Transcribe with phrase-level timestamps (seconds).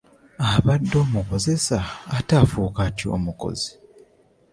[0.49, 1.79] Abadde omukozesa
[2.17, 3.71] ate afuuka atya omukozi.